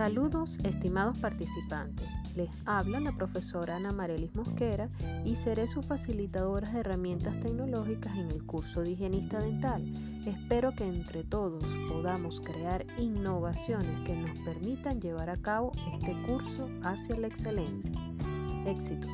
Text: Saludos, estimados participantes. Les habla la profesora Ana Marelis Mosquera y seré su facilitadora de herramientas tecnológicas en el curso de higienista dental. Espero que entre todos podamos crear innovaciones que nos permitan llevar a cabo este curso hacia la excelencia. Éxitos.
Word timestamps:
Saludos, 0.00 0.58
estimados 0.64 1.18
participantes. 1.18 2.08
Les 2.34 2.48
habla 2.64 3.00
la 3.00 3.12
profesora 3.12 3.76
Ana 3.76 3.92
Marelis 3.92 4.34
Mosquera 4.34 4.88
y 5.26 5.34
seré 5.34 5.66
su 5.66 5.82
facilitadora 5.82 6.70
de 6.70 6.80
herramientas 6.80 7.38
tecnológicas 7.38 8.16
en 8.16 8.30
el 8.30 8.42
curso 8.46 8.80
de 8.80 8.92
higienista 8.92 9.40
dental. 9.40 9.84
Espero 10.24 10.72
que 10.72 10.84
entre 10.84 11.22
todos 11.22 11.62
podamos 11.86 12.40
crear 12.40 12.86
innovaciones 12.96 14.00
que 14.06 14.16
nos 14.16 14.38
permitan 14.38 15.02
llevar 15.02 15.28
a 15.28 15.36
cabo 15.36 15.70
este 15.92 16.16
curso 16.22 16.66
hacia 16.82 17.18
la 17.18 17.26
excelencia. 17.26 17.92
Éxitos. 18.64 19.12